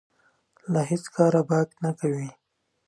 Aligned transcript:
له 0.71 0.81
هېڅ 0.89 1.03
کاره 1.15 1.41
باک 1.49 1.69
نه 1.83 1.91
کوي. 1.99 2.29